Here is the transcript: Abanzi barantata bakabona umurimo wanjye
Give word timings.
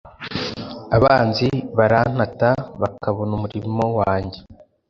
Abanzi 0.97 1.47
barantata 1.77 2.49
bakabona 2.81 3.31
umurimo 3.37 3.83
wanjye 3.99 4.39